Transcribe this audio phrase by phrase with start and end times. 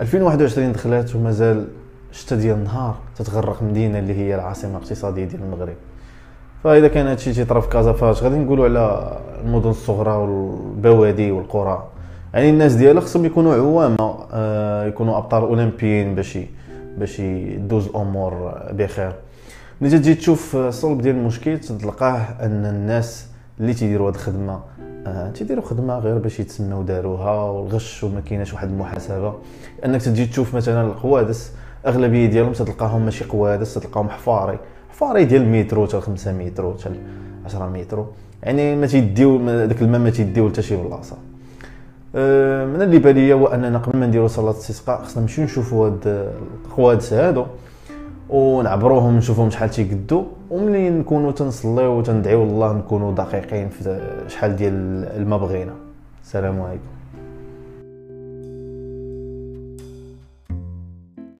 [0.00, 1.68] 2021 دخلات ومازال
[2.12, 5.76] شتا ديال النهار تتغرق مدينة اللي هي العاصمة الاقتصادية ديال المغرب.
[6.64, 11.86] فإذا كان هادشي تيطرا في كازا فاش غادي نقولوا على المدن الصغرى والبوادي والقرى.
[12.34, 16.38] يعني الناس ديالها خصهم يكونوا عوامة آه يكونوا أبطال أولمبيين باش
[16.98, 19.12] باش يدوز الأمور بخير.
[19.80, 23.26] ملي تجي تشوف الصلب ديال المشكل تلقاه أن الناس
[23.60, 24.60] اللي تيديروا هذه الخدمة
[25.06, 29.34] آه تيديروا خدمة غير باش يتسناو داروها والغش وما كايناش واحد المحاسبة.
[29.84, 31.52] إنك تجي تشوف مثلا القوادس
[31.86, 34.58] أغلبية ديالهم تلقاهم ماشي قوادس تلقاهم حفاري.
[34.90, 36.90] حفاري ديال المترو حتى 5 مترو حتى
[37.44, 38.06] 10 مترو.
[38.42, 41.16] يعني ما تيديو داك الماء ما تيديو حتى شي بلاصة.
[42.14, 46.30] أه من اللي بالي هو أننا قبل ما نديرو صلاة الاستسقاء خصنا نمشيو نشوفوا هاد
[46.64, 47.46] القوادس هادو.
[48.30, 54.74] ونعبروهم نشوفهم شحال تيقدو وملي نكونوا تنصليو وتندعيو الله نكونوا دقيقين في شحال ديال
[55.16, 55.74] الماء بغينا.
[56.24, 56.90] السلام عليكم.